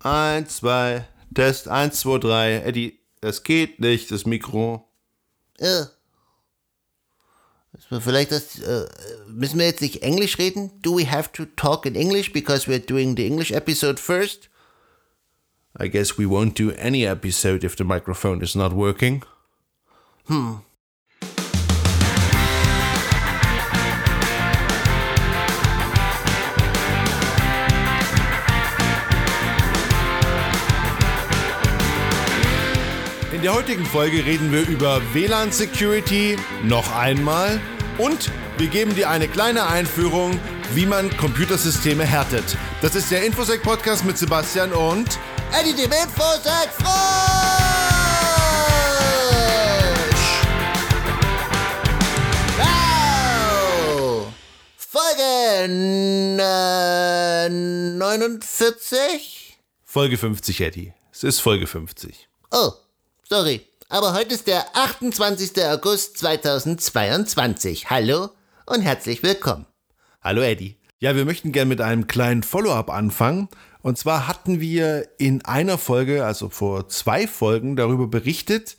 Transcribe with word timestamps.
Eins, 0.00 0.56
zwei, 0.56 1.06
Test, 1.34 1.68
eins, 1.68 2.00
zwei, 2.00 2.18
drei. 2.18 2.56
Eddie, 2.60 2.98
es 3.20 3.42
geht 3.42 3.80
nicht, 3.80 4.10
das 4.10 4.26
Mikro. 4.26 4.88
Äh. 5.58 5.84
Vielleicht 8.00 8.32
das, 8.32 8.58
äh, 8.58 8.86
müssen 9.28 9.58
wir 9.58 9.66
jetzt 9.66 9.80
nicht 9.80 10.02
Englisch 10.02 10.38
reden? 10.38 10.70
Do 10.82 10.98
we 10.98 11.10
have 11.10 11.30
to 11.32 11.44
talk 11.44 11.86
in 11.86 11.94
English 11.94 12.32
because 12.32 12.66
we're 12.68 12.84
doing 12.84 13.16
the 13.16 13.26
English 13.26 13.50
episode 13.52 14.00
first? 14.00 14.48
I 15.78 15.88
guess 15.88 16.18
we 16.18 16.26
won't 16.26 16.54
do 16.54 16.72
any 16.72 17.04
episode 17.04 17.64
if 17.64 17.76
the 17.76 17.84
microphone 17.84 18.42
is 18.42 18.54
not 18.54 18.72
working. 18.72 19.24
Hm. 20.26 20.62
In 33.38 33.44
der 33.44 33.54
heutigen 33.54 33.86
Folge 33.86 34.26
reden 34.26 34.50
wir 34.50 34.66
über 34.66 35.00
WLAN 35.14 35.52
Security 35.52 36.36
noch 36.64 36.92
einmal 36.92 37.60
und 37.96 38.32
wir 38.56 38.66
geben 38.66 38.96
dir 38.96 39.10
eine 39.10 39.28
kleine 39.28 39.68
Einführung, 39.68 40.40
wie 40.74 40.86
man 40.86 41.16
Computersysteme 41.16 42.04
härtet. 42.04 42.56
Das 42.82 42.96
ist 42.96 43.12
der 43.12 43.24
Infosec 43.24 43.62
Podcast 43.62 44.04
mit 44.04 44.18
Sebastian 44.18 44.72
und 44.72 45.20
Eddie 45.52 45.72
dem 45.72 45.92
Infosec 45.92 46.68
Frosch! 46.78 46.88
Wow! 52.58 54.32
Folge 54.76 55.68
äh, 56.40 57.48
49? 57.48 59.60
Folge 59.84 60.18
50, 60.18 60.60
Eddie. 60.60 60.92
Es 61.12 61.22
ist 61.22 61.38
Folge 61.38 61.68
50. 61.68 62.28
Oh. 62.50 62.72
Sorry, 63.30 63.60
aber 63.90 64.14
heute 64.14 64.34
ist 64.34 64.46
der 64.46 64.74
28. 64.74 65.62
August 65.66 66.16
2022. 66.16 67.90
Hallo 67.90 68.30
und 68.64 68.80
herzlich 68.80 69.22
willkommen. 69.22 69.66
Hallo 70.22 70.40
Eddie. 70.40 70.78
Ja, 70.98 71.14
wir 71.14 71.26
möchten 71.26 71.52
gerne 71.52 71.68
mit 71.68 71.82
einem 71.82 72.06
kleinen 72.06 72.42
Follow-up 72.42 72.88
anfangen. 72.88 73.50
Und 73.82 73.98
zwar 73.98 74.28
hatten 74.28 74.60
wir 74.60 75.10
in 75.18 75.44
einer 75.44 75.76
Folge, 75.76 76.24
also 76.24 76.48
vor 76.48 76.88
zwei 76.88 77.26
Folgen, 77.26 77.76
darüber 77.76 78.06
berichtet, 78.06 78.78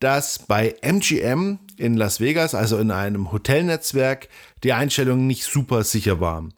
dass 0.00 0.40
bei 0.40 0.74
MGM 0.82 1.60
in 1.76 1.96
Las 1.96 2.18
Vegas, 2.18 2.56
also 2.56 2.78
in 2.78 2.90
einem 2.90 3.30
Hotelnetzwerk, 3.30 4.28
die 4.64 4.72
Einstellungen 4.72 5.28
nicht 5.28 5.44
super 5.44 5.84
sicher 5.84 6.18
waren. 6.18 6.52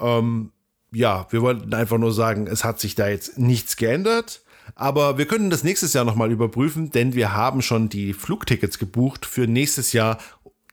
Ähm, 0.00 0.50
ja, 0.92 1.28
wir 1.30 1.42
wollten 1.42 1.72
einfach 1.74 1.98
nur 1.98 2.12
sagen, 2.12 2.48
es 2.48 2.64
hat 2.64 2.80
sich 2.80 2.96
da 2.96 3.06
jetzt 3.06 3.38
nichts 3.38 3.76
geändert. 3.76 4.41
Aber 4.74 5.18
wir 5.18 5.26
können 5.26 5.50
das 5.50 5.64
nächstes 5.64 5.92
Jahr 5.92 6.04
nochmal 6.04 6.30
überprüfen, 6.32 6.90
denn 6.90 7.14
wir 7.14 7.34
haben 7.34 7.62
schon 7.62 7.88
die 7.88 8.12
Flugtickets 8.12 8.78
gebucht 8.78 9.26
für 9.26 9.46
nächstes 9.46 9.92
Jahr, 9.92 10.18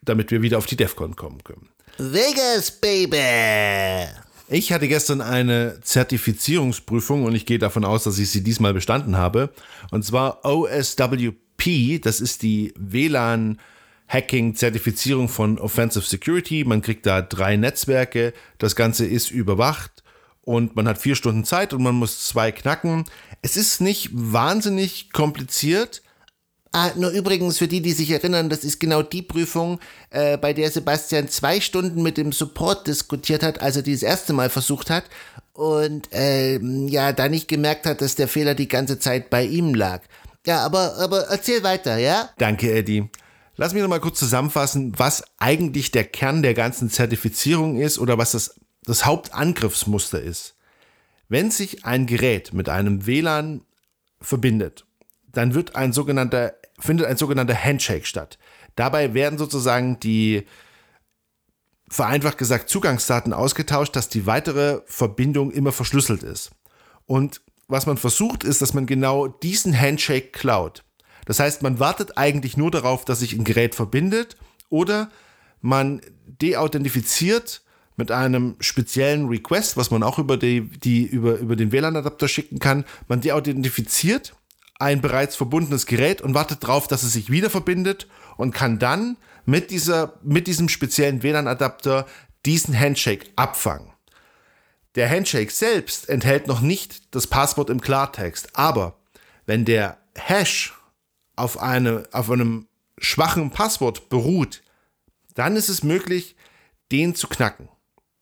damit 0.01 0.31
wir 0.31 0.41
wieder 0.41 0.57
auf 0.57 0.65
die 0.65 0.77
DEFCON 0.77 1.15
kommen 1.15 1.43
können. 1.43 1.69
Vegas, 1.97 2.71
Baby! 2.71 4.07
Ich 4.47 4.71
hatte 4.71 4.87
gestern 4.87 5.21
eine 5.21 5.79
Zertifizierungsprüfung 5.81 7.23
und 7.23 7.35
ich 7.35 7.45
gehe 7.45 7.59
davon 7.59 7.85
aus, 7.85 8.05
dass 8.05 8.17
ich 8.17 8.31
sie 8.31 8.43
diesmal 8.43 8.73
bestanden 8.73 9.17
habe. 9.17 9.51
Und 9.91 10.03
zwar 10.03 10.43
OSWP, 10.43 11.99
das 12.01 12.19
ist 12.19 12.41
die 12.41 12.73
WLAN 12.75 13.59
Hacking-Zertifizierung 14.07 15.29
von 15.29 15.59
Offensive 15.59 16.05
Security. 16.05 16.63
Man 16.63 16.81
kriegt 16.81 17.05
da 17.05 17.21
drei 17.21 17.57
Netzwerke. 17.57 18.33
Das 18.57 18.75
Ganze 18.75 19.05
ist 19.05 19.29
überwacht 19.29 20.03
und 20.43 20.75
man 20.75 20.87
hat 20.87 20.97
vier 20.97 21.15
Stunden 21.15 21.45
Zeit 21.45 21.73
und 21.73 21.83
man 21.83 21.95
muss 21.95 22.27
zwei 22.27 22.51
knacken. 22.51 23.05
Es 23.41 23.57
ist 23.57 23.81
nicht 23.81 24.09
wahnsinnig 24.13 25.11
kompliziert. 25.11 26.01
Ah, 26.71 26.91
nur 26.95 27.09
übrigens 27.09 27.57
für 27.57 27.67
die, 27.67 27.81
die 27.81 27.93
sich 27.93 28.11
erinnern, 28.11 28.49
das 28.49 28.63
ist 28.63 28.79
genau 28.79 29.01
die 29.01 29.23
Prüfung, 29.23 29.79
äh, 30.11 30.37
bei 30.37 30.53
der 30.53 30.69
Sebastian 30.69 31.27
zwei 31.27 31.61
Stunden 31.61 32.03
mit 32.03 32.17
dem 32.17 32.31
Support 32.31 32.85
diskutiert 32.85 33.41
hat, 33.41 33.59
als 33.59 33.75
er 33.75 33.81
die 33.81 33.93
das 33.93 34.03
erste 34.03 34.33
Mal 34.33 34.51
versucht 34.51 34.91
hat 34.91 35.05
und 35.53 36.13
äh, 36.13 36.59
ja, 36.59 37.11
da 37.11 37.27
nicht 37.27 37.47
gemerkt 37.47 37.85
hat, 37.87 38.01
dass 38.01 38.15
der 38.15 38.27
Fehler 38.27 38.53
die 38.53 38.67
ganze 38.67 38.99
Zeit 38.99 39.31
bei 39.31 39.43
ihm 39.45 39.73
lag. 39.73 40.01
Ja, 40.45 40.63
aber, 40.63 40.95
aber 40.97 41.21
erzähl 41.23 41.63
weiter, 41.63 41.97
ja? 41.97 42.29
Danke, 42.37 42.71
Eddie. 42.71 43.09
Lass 43.57 43.73
mich 43.73 43.81
noch 43.81 43.89
mal 43.89 43.99
kurz 43.99 44.19
zusammenfassen, 44.19 44.93
was 44.95 45.23
eigentlich 45.37 45.91
der 45.91 46.05
Kern 46.05 46.43
der 46.43 46.53
ganzen 46.53 46.89
Zertifizierung 46.89 47.77
ist 47.77 47.99
oder 47.99 48.17
was 48.17 48.31
das 48.31 48.55
das 48.89 49.05
Hauptangriffsmuster 49.05 50.19
ist. 50.19 50.55
Wenn 51.27 51.51
sich 51.51 51.85
ein 51.85 52.07
Gerät 52.07 52.53
mit 52.53 52.69
einem 52.69 53.05
WLAN 53.05 53.61
verbindet, 54.19 54.85
dann 55.31 55.53
wird 55.53 55.75
ein 55.75 55.93
sogenannter, 55.93 56.55
findet 56.79 57.05
ein 57.05 57.17
sogenannter 57.17 57.53
Handshake 57.53 58.07
statt. 58.07 58.39
Dabei 58.75 59.13
werden 59.13 59.37
sozusagen 59.37 59.99
die, 59.99 60.47
vereinfacht 61.87 62.39
gesagt, 62.39 62.69
Zugangsdaten 62.69 63.31
ausgetauscht, 63.31 63.95
dass 63.95 64.09
die 64.09 64.25
weitere 64.25 64.81
Verbindung 64.87 65.51
immer 65.51 65.71
verschlüsselt 65.71 66.23
ist. 66.23 66.49
Und 67.05 67.41
was 67.67 67.85
man 67.85 67.97
versucht, 67.97 68.43
ist, 68.43 68.63
dass 68.63 68.73
man 68.73 68.87
genau 68.87 69.27
diesen 69.27 69.79
Handshake 69.79 70.31
klaut. 70.31 70.83
Das 71.25 71.39
heißt, 71.39 71.61
man 71.61 71.77
wartet 71.77 72.17
eigentlich 72.17 72.57
nur 72.57 72.71
darauf, 72.71 73.05
dass 73.05 73.19
sich 73.19 73.33
ein 73.33 73.43
Gerät 73.43 73.75
verbindet 73.75 74.35
oder 74.69 75.11
man 75.61 76.01
deauthentifiziert 76.25 77.61
mit 77.99 78.11
einem 78.11 78.55
speziellen 78.59 79.27
Request, 79.27 79.77
was 79.77 79.91
man 79.91 80.01
auch 80.01 80.17
über, 80.17 80.37
die, 80.37 80.61
die, 80.61 81.05
über, 81.05 81.37
über 81.37 81.55
den 81.55 81.71
WLAN-Adapter 81.71 82.27
schicken 82.27 82.57
kann. 82.57 82.85
Man 83.07 83.21
deauthentifiziert 83.21 84.33
ein 84.79 85.01
bereits 85.01 85.35
verbundenes 85.35 85.85
Gerät 85.85 86.21
und 86.21 86.33
wartet 86.33 86.63
darauf, 86.63 86.87
dass 86.87 87.03
es 87.03 87.13
sich 87.13 87.29
wieder 87.29 87.49
verbindet 87.49 88.07
und 88.37 88.55
kann 88.55 88.79
dann 88.79 89.17
mit, 89.45 89.69
dieser, 89.69 90.13
mit 90.23 90.47
diesem 90.47 90.69
speziellen 90.69 91.21
WLAN-Adapter 91.21 92.07
diesen 92.45 92.79
Handshake 92.79 93.27
abfangen. 93.35 93.91
Der 94.95 95.09
Handshake 95.09 95.51
selbst 95.51 96.07
enthält 96.07 96.47
noch 96.47 96.61
nicht 96.61 97.13
das 97.13 97.27
Passwort 97.27 97.69
im 97.69 97.81
Klartext, 97.81 98.55
aber 98.55 98.97
wenn 99.45 99.65
der 99.65 99.97
Hash 100.15 100.73
auf, 101.35 101.59
eine, 101.59 102.07
auf 102.13 102.31
einem 102.31 102.67
schwachen 102.97 103.51
Passwort 103.51 104.09
beruht, 104.09 104.61
dann 105.35 105.57
ist 105.57 105.69
es 105.69 105.83
möglich, 105.83 106.35
den 106.91 107.15
zu 107.15 107.27
knacken. 107.27 107.69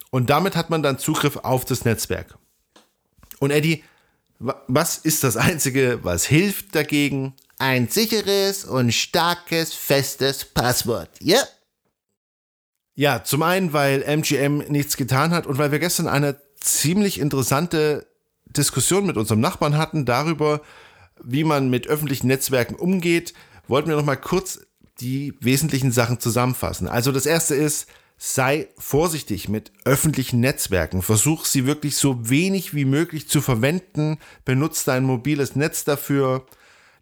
Und 0.10 0.30
damit 0.30 0.56
hat 0.56 0.70
man 0.70 0.84
dann 0.84 1.00
Zugriff 1.00 1.38
auf 1.38 1.66
das 1.66 1.86
Netzwerk. 1.86 2.38
Und 3.40 3.52
Eddie, 3.52 3.84
was 4.40 4.98
ist 4.98 5.24
das 5.24 5.38
Einzige, 5.38 6.00
was 6.04 6.26
hilft 6.26 6.76
dagegen? 6.76 7.34
Ein 7.60 7.88
sicheres 7.88 8.66
und 8.66 8.94
starkes, 8.94 9.74
festes 9.74 10.46
Passwort. 10.46 11.10
Ja. 11.20 11.42
Ja, 12.96 13.24
zum 13.24 13.44
einen, 13.44 13.74
weil 13.74 14.04
MGM 14.04 14.60
nichts 14.70 14.98
getan 14.98 15.32
hat 15.32 15.46
und 15.46 15.58
weil 15.58 15.72
wir 15.72 15.80
gestern 15.80 16.08
eine 16.08 16.40
ziemlich 16.60 17.20
interessante 17.20 18.08
Diskussion 18.46 19.06
mit 19.06 19.18
unserem 19.18 19.40
Nachbarn 19.40 19.78
hatten 19.78 20.06
darüber, 20.06 20.62
wie 21.24 21.44
man 21.44 21.70
mit 21.70 21.88
öffentlichen 21.88 22.28
Netzwerken 22.28 22.76
umgeht, 22.76 23.34
wollten 23.68 23.90
wir 23.90 23.96
noch 23.96 24.06
mal 24.06 24.16
kurz 24.16 24.62
die 25.00 25.36
wesentlichen 25.40 25.92
Sachen 25.92 26.20
zusammenfassen. 26.20 26.88
Also 26.88 27.12
das 27.12 27.26
erste 27.26 27.56
ist, 27.56 27.88
sei 28.18 28.68
vorsichtig 28.78 29.48
mit 29.48 29.72
öffentlichen 29.86 30.40
Netzwerken. 30.40 31.02
Versuch 31.02 31.46
sie 31.46 31.66
wirklich 31.66 31.98
so 31.98 32.30
wenig 32.30 32.74
wie 32.74 32.86
möglich 32.86 33.30
zu 33.30 33.42
verwenden. 33.42 34.18
Benutze 34.44 34.86
dein 34.88 35.04
mobiles 35.04 35.56
Netz 35.56 35.84
dafür. 35.84 36.46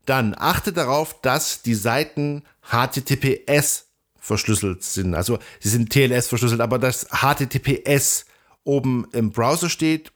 Dann 0.06 0.36
achte 0.38 0.74
darauf, 0.74 1.22
dass 1.22 1.62
die 1.62 1.74
Seiten 1.74 2.44
HTTPS 2.62 3.88
verschlüsselt 4.20 4.84
sind. 4.84 5.16
Also 5.16 5.40
sie 5.59 5.70
sind 5.70 5.90
TLS 5.90 6.28
verschlüsselt, 6.28 6.62
aber 6.62 6.80
das 6.80 7.08
HTTPS 7.09 8.26
oben 8.64 9.08
im 9.14 9.32
Browser 9.32 9.70
steht, 9.70 10.12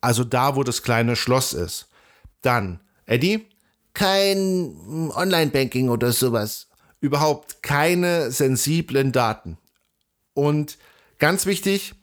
also 0.00 0.24
da, 0.24 0.56
wo 0.56 0.62
das 0.62 0.82
kleine 0.82 1.16
Schloss 1.16 1.52
ist. 1.52 1.88
Dann, 2.42 2.80
Eddie? 3.06 3.46
Kein 3.94 5.10
Online-Banking 5.14 5.88
oder 5.88 6.12
sowas. 6.12 6.68
Überhaupt 7.00 7.62
keine 7.62 8.30
sensiblen 8.30 9.12
Daten. 9.12 9.58
Und 10.36 10.76
ganz 11.18 11.46
wichtig, 11.46 11.94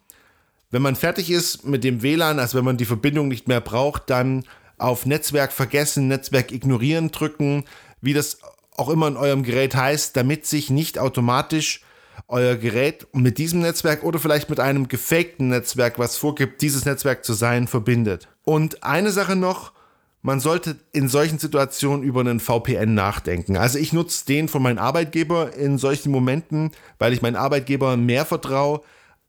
wenn 0.71 0.81
man 0.81 0.95
fertig 0.95 1.29
ist 1.29 1.65
mit 1.65 1.83
dem 1.83 2.01
WLAN, 2.01 2.39
also 2.39 2.57
wenn 2.57 2.65
man 2.65 2.77
die 2.77 2.85
Verbindung 2.85 3.27
nicht 3.27 3.47
mehr 3.47 3.61
braucht, 3.61 4.09
dann 4.09 4.43
auf 4.79 5.05
Netzwerk 5.05 5.51
vergessen, 5.51 6.07
Netzwerk 6.07 6.51
ignorieren 6.51 7.11
drücken, 7.11 7.65
wie 8.01 8.13
das 8.13 8.39
auch 8.75 8.89
immer 8.89 9.07
in 9.07 9.17
eurem 9.17 9.43
Gerät 9.43 9.75
heißt, 9.75 10.17
damit 10.17 10.47
sich 10.47 10.71
nicht 10.71 10.97
automatisch 10.97 11.81
euer 12.27 12.55
Gerät 12.55 13.05
mit 13.13 13.37
diesem 13.37 13.61
Netzwerk 13.61 14.03
oder 14.03 14.17
vielleicht 14.17 14.49
mit 14.49 14.59
einem 14.59 14.87
gefakten 14.87 15.49
Netzwerk, 15.49 15.99
was 15.99 16.17
vorgibt, 16.17 16.63
dieses 16.63 16.85
Netzwerk 16.85 17.23
zu 17.23 17.33
sein, 17.33 17.67
verbindet. 17.67 18.27
Und 18.43 18.83
eine 18.83 19.11
Sache 19.11 19.35
noch, 19.35 19.73
man 20.23 20.39
sollte 20.39 20.77
in 20.93 21.09
solchen 21.09 21.37
Situationen 21.37 22.01
über 22.01 22.21
einen 22.21 22.39
VPN 22.39 22.93
nachdenken. 22.95 23.57
Also 23.57 23.77
ich 23.77 23.91
nutze 23.91 24.25
den 24.25 24.47
von 24.47 24.63
meinem 24.63 24.79
Arbeitgeber 24.79 25.53
in 25.53 25.77
solchen 25.77 26.11
Momenten, 26.11 26.71
weil 26.97 27.11
ich 27.13 27.21
meinem 27.21 27.35
Arbeitgeber 27.35 27.97
mehr 27.97 28.25
vertraue 28.25 28.81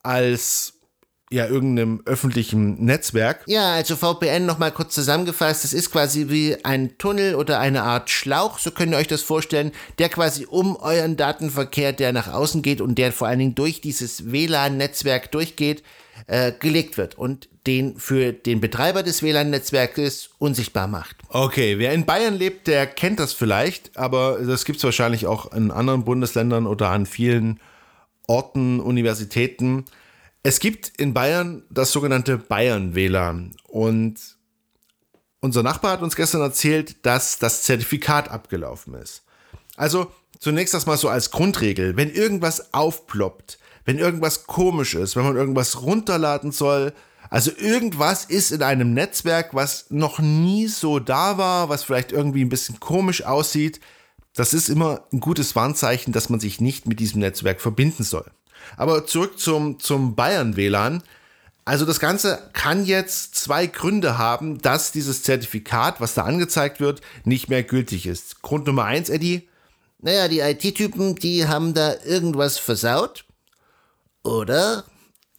als 0.05 0.75
ja 1.31 1.47
irgendeinem 1.47 2.01
öffentlichen 2.05 2.85
Netzwerk. 2.85 3.43
Ja, 3.47 3.75
also 3.75 3.97
VPN 3.97 4.47
nochmal 4.47 4.71
kurz 4.71 4.95
zusammengefasst, 4.95 5.65
das 5.65 5.73
ist 5.73 5.91
quasi 5.91 6.29
wie 6.29 6.65
ein 6.65 6.97
Tunnel 6.97 7.35
oder 7.35 7.59
eine 7.59 7.83
Art 7.83 8.09
Schlauch, 8.09 8.61
so 8.61 8.71
könnt 8.71 8.93
ihr 8.93 8.99
euch 8.99 9.09
das 9.09 9.23
vorstellen, 9.23 9.73
der 9.99 10.11
quasi 10.11 10.47
um 10.47 10.77
euren 10.77 11.17
Datenverkehr, 11.17 11.93
der 11.93 12.13
nach 12.13 12.29
außen 12.29 12.63
geht 12.63 12.81
und 12.81 12.99
der 12.99 13.11
vor 13.11 13.27
allen 13.27 13.41
Dingen 13.41 13.55
durch 13.57 13.81
dieses 13.81 14.31
WLAN-Netzwerk 14.31 15.33
durchgeht, 15.33 15.83
äh, 16.27 16.53
gelegt 16.53 16.97
wird 16.97 17.17
und 17.17 17.49
den 17.67 17.99
für 17.99 18.33
den 18.33 18.61
Betreiber 18.61 19.03
des 19.03 19.23
WLAN-Netzwerkes 19.23 20.31
unsichtbar 20.39 20.87
macht. 20.87 21.17
Okay, 21.29 21.79
wer 21.79 21.93
in 21.93 22.05
Bayern 22.05 22.35
lebt, 22.35 22.67
der 22.67 22.87
kennt 22.87 23.21
das 23.21 23.33
vielleicht, 23.33 23.97
aber 23.97 24.39
das 24.39 24.65
gibt 24.65 24.79
es 24.79 24.85
wahrscheinlich 24.85 25.27
auch 25.27 25.53
in 25.53 25.71
anderen 25.71 26.05
Bundesländern 26.05 26.67
oder 26.67 26.91
an 26.91 27.07
vielen 27.07 27.61
Orten, 28.27 28.81
Universitäten. 28.81 29.85
Es 30.43 30.61
gibt 30.61 30.89
in 30.99 31.15
Bayern 31.15 31.63
das 31.71 31.93
sogenannte 31.93 32.37
Bayern-WLAN 32.37 33.57
und 33.69 34.17
unser 35.41 35.63
Nachbar 35.63 35.93
hat 35.93 36.03
uns 36.03 36.17
gestern 36.17 36.41
erzählt, 36.41 37.05
dass 37.05 37.39
das 37.39 37.65
Zertifikat 37.65 38.31
abgelaufen 38.31 38.95
ist. 38.95 39.25
Also 39.77 40.11
zunächst 40.39 40.73
das 40.73 40.87
mal 40.87 40.97
so 40.97 41.09
als 41.09 41.31
Grundregel, 41.31 41.97
wenn 41.97 42.11
irgendwas 42.11 42.73
aufploppt, 42.73 43.59
wenn 43.85 43.99
irgendwas 43.99 44.47
komisch 44.47 44.95
ist, 44.95 45.17
wenn 45.17 45.25
man 45.25 45.37
irgendwas 45.37 45.83
runterladen 45.83 46.53
soll, 46.53 46.93
also 47.31 47.51
irgendwas 47.57 48.25
ist 48.25 48.53
in 48.53 48.63
einem 48.63 48.95
Netzwerk, 48.95 49.55
was 49.55 49.87
noch 49.91 50.19
nie 50.19 50.69
so 50.69 50.99
da 50.99 51.39
war, 51.39 51.69
was 51.69 51.83
vielleicht 51.83 52.13
irgendwie 52.13 52.45
ein 52.45 52.49
bisschen 52.49 52.81
komisch 52.81 53.25
aussieht, 53.25 53.81
das 54.35 54.53
ist 54.53 54.69
immer 54.69 55.05
ein 55.13 55.21
gutes 55.21 55.55
Warnzeichen, 55.55 56.13
dass 56.13 56.29
man 56.29 56.41
sich 56.41 56.61
nicht 56.61 56.87
mit 56.87 57.01
diesem 57.01 57.21
Netzwerk 57.21 57.61
verbinden 57.61 58.03
soll. 58.03 58.31
Aber 58.77 59.07
zurück 59.07 59.39
zum, 59.39 59.79
zum 59.79 60.15
Bayern-WLAN. 60.15 61.03
Also 61.65 61.87
das 61.87 62.01
Ganze 62.01 62.51
kann 62.53 62.85
jetzt 62.85 63.37
zwei 63.37 63.67
Gründe 63.67 64.19
haben, 64.19 64.61
dass 64.61 64.93
dieses 64.93 65.23
Zertifikat, 65.23 66.01
was 66.01 66.15
da 66.15 66.23
angezeigt 66.25 66.81
wird, 66.81 67.01
nicht 67.25 67.49
mehr 67.49 67.63
gültig 67.63 68.07
ist. 68.07 68.43
Grund 68.43 68.67
Nummer 68.67 68.85
eins, 68.85 69.09
Eddie. 69.09 69.49
Naja, 70.01 70.29
die 70.29 70.41
IT-Typen, 70.41 71.15
die 71.15 71.47
haben 71.47 71.73
da 71.73 71.95
irgendwas 72.05 72.59
versaut. 72.59 73.24
Oder? 74.25 74.85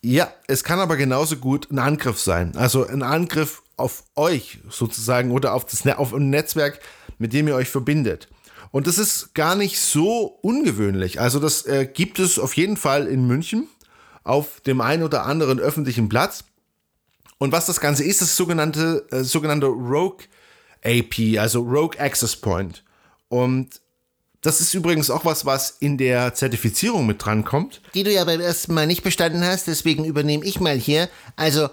Ja, 0.02 0.32
es 0.48 0.64
kann 0.64 0.80
aber 0.80 0.96
genauso 0.98 1.38
gut 1.38 1.70
ein 1.72 1.80
Angriff 1.80 2.20
sein. 2.20 2.56
Also 2.56 2.86
ein 2.86 3.02
Angriff 3.02 3.64
auf 3.76 4.04
euch 4.16 4.60
sozusagen 4.70 5.32
oder 5.32 5.54
auf, 5.54 5.66
das, 5.66 5.86
auf 5.88 6.14
ein 6.14 6.30
Netzwerk, 6.30 6.80
mit 7.18 7.34
dem 7.34 7.48
ihr 7.48 7.56
euch 7.56 7.70
verbindet. 7.70 8.30
Und 8.72 8.88
das 8.88 8.98
ist 8.98 9.34
gar 9.34 9.56
nicht 9.56 9.80
so 9.80 10.38
ungewöhnlich. 10.42 11.20
Also 11.20 11.40
das 11.40 11.66
äh, 11.66 11.90
gibt 11.92 12.20
es 12.20 12.38
auf 12.38 12.56
jeden 12.56 12.78
Fall 12.78 13.08
in 13.08 13.26
München 13.26 13.68
auf 14.24 14.60
dem 14.62 14.82
einen 14.82 15.04
oder 15.04 15.26
anderen 15.26 15.60
öffentlichen 15.60 16.10
Platz. 16.10 16.44
Und 17.38 17.52
was 17.52 17.66
das 17.66 17.80
Ganze 17.80 18.04
ist, 18.04 18.22
das 18.22 18.36
sogenannte, 18.36 19.08
äh, 19.12 19.24
sogenannte 19.24 19.68
Rogue 19.68 20.26
AP, 20.84 21.40
also 21.40 21.62
Rogue 21.62 22.00
Access 22.00 22.36
Point. 22.36 22.84
Und 23.28 23.82
das 24.46 24.62
ist 24.62 24.74
übrigens 24.74 25.10
auch 25.10 25.26
was, 25.26 25.46
was 25.46 25.78
in 25.80 25.98
der 25.98 26.34
Zertifizierung 26.34 27.06
mit 27.06 27.24
drankommt. 27.24 27.82
Die 27.94 28.04
du 28.04 28.12
ja 28.12 28.24
beim 28.24 28.42
ersten 28.42 28.74
Mal 28.74 28.88
nicht 28.88 29.04
bestanden 29.04 29.44
hast, 29.44 29.68
deswegen 29.68 30.06
übernehme 30.06 30.46
ich 30.46 30.60
mal 30.60 30.78
hier. 30.78 31.10
Also 31.36 31.70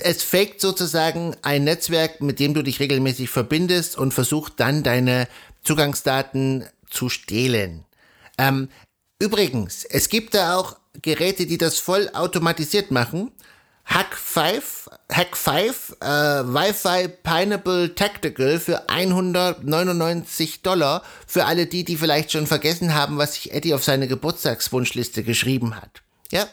es 0.00 0.22
faked 0.22 0.60
sozusagen 0.60 1.36
ein 1.42 1.64
Netzwerk, 1.64 2.20
mit 2.20 2.38
dem 2.38 2.54
du 2.54 2.62
dich 2.62 2.80
regelmäßig 2.80 3.30
verbindest 3.30 3.98
und 3.98 4.14
versucht 4.14 4.54
dann 4.60 4.82
deine 4.82 5.26
Zugangsdaten 5.64 6.64
zu 6.88 7.08
stehlen. 7.08 7.84
Ähm, 8.38 8.68
übrigens, 9.18 9.84
es 9.84 10.08
gibt 10.08 10.34
da 10.34 10.56
auch 10.56 10.76
Geräte, 11.02 11.46
die 11.46 11.58
das 11.58 11.78
voll 11.78 12.08
automatisiert 12.12 12.90
machen. 12.90 13.32
Hack 13.88 14.16
5, 14.16 14.90
Hack 15.10 15.36
5, 15.36 15.96
äh, 16.00 16.06
Wi-Fi 16.06 17.08
Pineapple 17.22 17.94
Tactical 17.94 18.60
für 18.60 18.88
199 18.88 20.62
Dollar 20.62 21.02
für 21.26 21.46
alle 21.46 21.66
die, 21.66 21.84
die 21.84 21.96
vielleicht 21.96 22.32
schon 22.32 22.46
vergessen 22.46 22.94
haben, 22.94 23.16
was 23.16 23.34
sich 23.34 23.52
Eddie 23.52 23.72
auf 23.72 23.82
seine 23.82 24.06
Geburtstagswunschliste 24.06 25.24
geschrieben 25.24 25.74
hat. 25.74 26.02
Ja? 26.30 26.46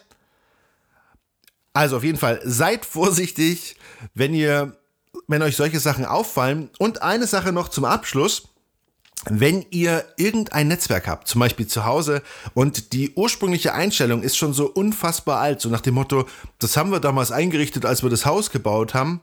Also 1.73 1.97
auf 1.97 2.05
jeden 2.05 2.17
Fall, 2.17 2.39
seid 2.45 2.85
vorsichtig, 2.85 3.75
wenn 4.13 4.33
ihr, 4.33 4.77
wenn 5.27 5.41
euch 5.41 5.57
solche 5.57 5.81
Sachen 5.81 6.05
auffallen. 6.05 6.69
Und 6.79 7.01
eine 7.01 7.27
Sache 7.27 7.51
noch 7.51 7.67
zum 7.67 7.83
Abschluss 7.83 8.47
wenn 9.29 9.65
ihr 9.71 10.05
irgendein 10.17 10.67
Netzwerk 10.67 11.07
habt, 11.07 11.27
zum 11.27 11.39
Beispiel 11.39 11.67
zu 11.67 11.85
Hause, 11.85 12.21
und 12.53 12.93
die 12.93 13.13
ursprüngliche 13.15 13.73
Einstellung 13.73 14.21
ist 14.21 14.37
schon 14.37 14.53
so 14.53 14.67
unfassbar 14.67 15.39
alt, 15.39 15.61
so 15.61 15.69
nach 15.69 15.81
dem 15.81 15.95
Motto, 15.95 16.27
das 16.59 16.77
haben 16.77 16.91
wir 16.91 16.99
damals 16.99 17.31
eingerichtet, 17.31 17.85
als 17.85 18.03
wir 18.03 18.09
das 18.09 18.25
Haus 18.25 18.51
gebaut 18.51 18.93
haben. 18.93 19.21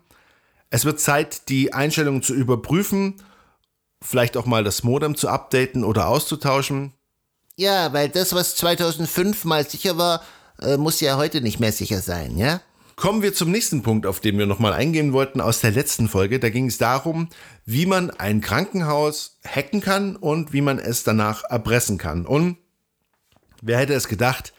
Es 0.70 0.84
wird 0.84 1.00
Zeit, 1.00 1.48
die 1.48 1.72
Einstellungen 1.72 2.22
zu 2.22 2.34
überprüfen, 2.34 3.22
vielleicht 4.00 4.36
auch 4.36 4.46
mal 4.46 4.64
das 4.64 4.82
Modem 4.82 5.16
zu 5.16 5.28
updaten 5.28 5.84
oder 5.84 6.08
auszutauschen. 6.08 6.92
Ja, 7.56 7.92
weil 7.92 8.08
das, 8.08 8.34
was 8.34 8.56
2005 8.56 9.44
mal 9.44 9.68
sicher 9.68 9.98
war, 9.98 10.22
äh, 10.60 10.76
muss 10.76 11.00
ja 11.00 11.16
heute 11.16 11.40
nicht 11.40 11.60
mehr 11.60 11.72
sicher 11.72 12.00
sein, 12.00 12.36
ja? 12.36 12.60
Kommen 12.96 13.22
wir 13.22 13.34
zum 13.34 13.50
nächsten 13.50 13.82
Punkt, 13.82 14.06
auf 14.06 14.20
den 14.20 14.38
wir 14.38 14.46
nochmal 14.46 14.72
eingehen 14.72 15.12
wollten 15.12 15.40
aus 15.40 15.60
der 15.60 15.70
letzten 15.70 16.08
Folge. 16.08 16.38
Da 16.38 16.50
ging 16.50 16.66
es 16.66 16.78
darum, 16.78 17.28
wie 17.64 17.86
man 17.86 18.10
ein 18.10 18.40
Krankenhaus 18.40 19.38
hacken 19.46 19.80
kann 19.80 20.16
und 20.16 20.52
wie 20.52 20.60
man 20.60 20.78
es 20.78 21.02
danach 21.02 21.44
erpressen 21.44 21.98
kann. 21.98 22.26
Und 22.26 22.58
wer 23.60 23.78
hätte 23.78 23.94
es 23.94 24.08
gedacht, 24.08 24.52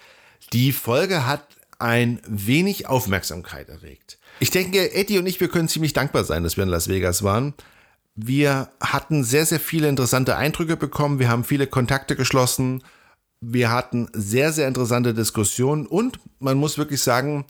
die 0.51 0.71
Folge 0.71 1.25
hat 1.25 1.47
ein 1.79 2.21
wenig 2.27 2.87
Aufmerksamkeit 2.87 3.69
erregt. 3.69 4.17
Ich 4.39 4.51
denke, 4.51 4.93
Eddie 4.93 5.19
und 5.19 5.27
ich, 5.27 5.39
wir 5.39 5.47
können 5.47 5.67
ziemlich 5.67 5.93
dankbar 5.93 6.23
sein, 6.23 6.43
dass 6.43 6.57
wir 6.57 6.63
in 6.63 6.69
Las 6.69 6.87
Vegas 6.87 7.23
waren. 7.23 7.53
Wir 8.15 8.69
hatten 8.79 9.23
sehr, 9.23 9.45
sehr 9.45 9.59
viele 9.59 9.89
interessante 9.89 10.37
Eindrücke 10.37 10.77
bekommen. 10.77 11.19
Wir 11.19 11.29
haben 11.29 11.43
viele 11.43 11.67
Kontakte 11.67 12.15
geschlossen. 12.15 12.83
Wir 13.41 13.71
hatten 13.71 14.07
sehr, 14.13 14.53
sehr 14.53 14.67
interessante 14.67 15.13
Diskussionen 15.13 15.85
und 15.85 16.19
man 16.39 16.57
muss 16.57 16.77
wirklich 16.77 17.01
sagen, 17.01 17.45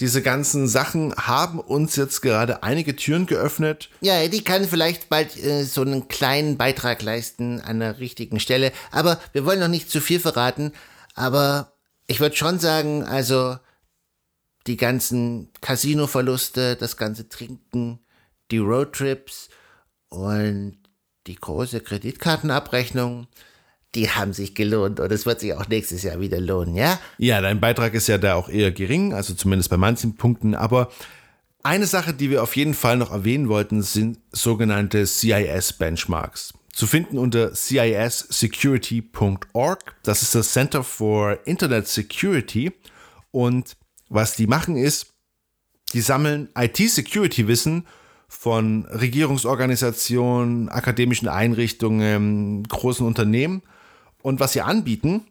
diese 0.00 0.22
ganzen 0.22 0.66
Sachen 0.66 1.14
haben 1.14 1.60
uns 1.60 1.94
jetzt 1.96 2.20
gerade 2.20 2.62
einige 2.62 2.96
Türen 2.96 3.26
geöffnet. 3.26 3.90
Ja, 4.00 4.20
Eddie 4.20 4.42
kann 4.42 4.64
vielleicht 4.64 5.08
bald 5.08 5.36
äh, 5.36 5.64
so 5.64 5.82
einen 5.82 6.08
kleinen 6.08 6.56
Beitrag 6.56 7.02
leisten 7.02 7.60
an 7.60 7.80
der 7.80 8.00
richtigen 8.00 8.40
Stelle. 8.40 8.72
Aber 8.90 9.20
wir 9.32 9.44
wollen 9.44 9.60
noch 9.60 9.68
nicht 9.68 9.90
zu 9.90 10.00
viel 10.00 10.18
verraten. 10.18 10.72
Aber 11.14 11.72
ich 12.06 12.18
würde 12.18 12.34
schon 12.34 12.58
sagen, 12.58 13.04
also 13.04 13.56
die 14.66 14.76
ganzen 14.76 15.50
Casino-Verluste, 15.60 16.74
das 16.76 16.96
ganze 16.96 17.28
Trinken, 17.28 18.00
die 18.50 18.58
Roadtrips 18.58 19.48
und 20.08 20.78
die 21.26 21.36
große 21.36 21.80
Kreditkartenabrechnung, 21.80 23.28
die 23.94 24.10
haben 24.10 24.32
sich 24.32 24.54
gelohnt 24.54 25.00
und 25.00 25.12
es 25.12 25.26
wird 25.26 25.40
sich 25.40 25.52
auch 25.54 25.68
nächstes 25.68 26.02
Jahr 26.02 26.20
wieder 26.20 26.40
lohnen, 26.40 26.74
ja? 26.74 26.98
Ja, 27.18 27.40
dein 27.40 27.60
Beitrag 27.60 27.94
ist 27.94 28.08
ja 28.08 28.18
da 28.18 28.34
auch 28.34 28.48
eher 28.48 28.72
gering, 28.72 29.14
also 29.14 29.34
zumindest 29.34 29.70
bei 29.70 29.76
manchen 29.76 30.16
Punkten, 30.16 30.54
aber 30.54 30.90
eine 31.62 31.86
Sache, 31.86 32.12
die 32.12 32.30
wir 32.30 32.42
auf 32.42 32.56
jeden 32.56 32.74
Fall 32.74 32.98
noch 32.98 33.10
erwähnen 33.10 33.48
wollten, 33.48 33.80
sind 33.82 34.18
sogenannte 34.32 35.06
CIS-Benchmarks. 35.06 36.52
Zu 36.74 36.86
finden 36.86 37.16
unter 37.16 37.54
cissecurity.org. 37.54 39.96
Das 40.02 40.20
ist 40.22 40.34
das 40.34 40.52
Center 40.52 40.84
for 40.84 41.38
Internet 41.46 41.88
Security. 41.88 42.72
Und 43.30 43.78
was 44.10 44.36
die 44.36 44.46
machen 44.46 44.76
ist, 44.76 45.06
die 45.94 46.02
sammeln 46.02 46.50
IT-Security-Wissen 46.54 47.86
von 48.28 48.84
Regierungsorganisationen, 48.86 50.68
akademischen 50.68 51.28
Einrichtungen, 51.28 52.64
großen 52.64 53.06
Unternehmen 53.06 53.62
und 54.24 54.40
was 54.40 54.54
sie 54.54 54.62
anbieten, 54.62 55.26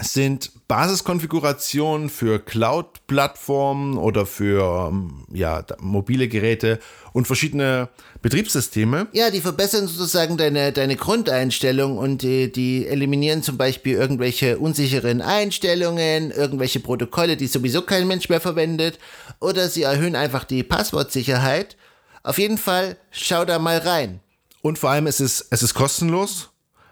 sind 0.00 0.50
Basiskonfigurationen 0.66 2.10
für 2.10 2.40
Cloud-Plattformen 2.40 3.98
oder 3.98 4.26
für 4.26 4.88
ähm, 4.90 5.26
ja, 5.32 5.64
mobile 5.78 6.26
Geräte 6.26 6.80
und 7.12 7.26
verschiedene 7.26 7.88
Betriebssysteme. 8.20 9.06
Ja, 9.12 9.30
die 9.30 9.40
verbessern 9.40 9.86
sozusagen 9.86 10.36
deine, 10.36 10.72
deine 10.72 10.96
Grundeinstellung 10.96 11.98
und 11.98 12.22
die, 12.22 12.50
die 12.50 12.88
eliminieren 12.88 13.44
zum 13.44 13.56
Beispiel 13.56 13.96
irgendwelche 13.96 14.58
unsicheren 14.58 15.22
Einstellungen, 15.22 16.32
irgendwelche 16.32 16.80
Protokolle, 16.80 17.36
die 17.36 17.46
sowieso 17.46 17.82
kein 17.82 18.08
Mensch 18.08 18.28
mehr 18.28 18.40
verwendet, 18.40 18.98
oder 19.38 19.68
sie 19.68 19.84
erhöhen 19.84 20.16
einfach 20.16 20.42
die 20.42 20.64
Passwortsicherheit. 20.64 21.76
Auf 22.24 22.38
jeden 22.38 22.58
Fall 22.58 22.96
schau 23.12 23.44
da 23.44 23.60
mal 23.60 23.78
rein. 23.78 24.18
Und 24.62 24.80
vor 24.80 24.90
allem 24.90 25.06
es 25.06 25.20
ist 25.20 25.46
es 25.50 25.62
ist 25.62 25.74
kostenlos. 25.74 26.50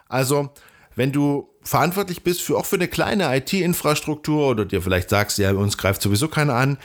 Also 0.08 0.50
wenn 0.98 1.12
du 1.12 1.48
verantwortlich 1.62 2.24
bist 2.24 2.42
für 2.42 2.58
auch 2.58 2.66
für 2.66 2.76
eine 2.76 2.88
kleine 2.88 3.34
IT-Infrastruktur 3.36 4.48
oder 4.48 4.64
dir 4.64 4.82
vielleicht 4.82 5.10
sagst, 5.10 5.38
ja, 5.38 5.52
uns 5.52 5.78
greift 5.78 6.02
sowieso 6.02 6.26
keiner 6.28 6.54
an, 6.54 6.76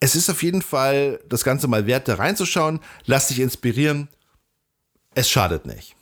es 0.00 0.14
ist 0.14 0.28
auf 0.28 0.42
jeden 0.42 0.62
Fall 0.62 1.20
das 1.28 1.42
Ganze 1.42 1.66
mal 1.66 1.86
wert, 1.86 2.08
da 2.08 2.16
reinzuschauen. 2.16 2.80
Lass 3.06 3.28
dich 3.28 3.38
inspirieren. 3.38 4.08
Es 5.14 5.30
schadet 5.30 5.64
nicht. 5.64 5.94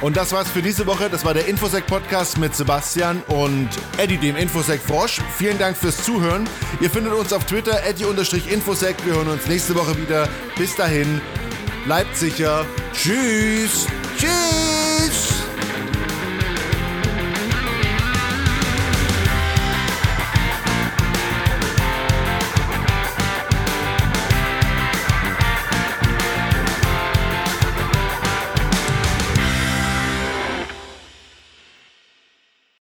Und 0.00 0.16
das 0.16 0.32
war's 0.32 0.48
für 0.48 0.62
diese 0.62 0.86
Woche. 0.86 1.10
Das 1.10 1.24
war 1.24 1.34
der 1.34 1.46
Infosec 1.46 1.86
Podcast 1.86 2.38
mit 2.38 2.54
Sebastian 2.54 3.22
und 3.26 3.68
Eddie, 3.98 4.16
dem 4.16 4.36
Infosec 4.36 4.80
Frosch. 4.80 5.20
Vielen 5.36 5.58
Dank 5.58 5.76
fürs 5.76 6.02
Zuhören. 6.04 6.48
Ihr 6.80 6.88
findet 6.88 7.12
uns 7.12 7.32
auf 7.32 7.44
Twitter, 7.44 7.82
Eddie-Infosec. 7.84 9.04
Wir 9.04 9.16
hören 9.16 9.28
uns 9.28 9.46
nächste 9.46 9.74
Woche 9.74 10.00
wieder. 10.00 10.28
Bis 10.56 10.76
dahin, 10.76 11.20
bleibt 11.84 12.16
sicher. 12.16 12.64
Tschüss. 12.94 13.86
Tschüss. 14.20 14.59